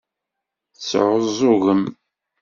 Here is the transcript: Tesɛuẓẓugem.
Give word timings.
Tesɛuẓẓugem. 0.75 1.83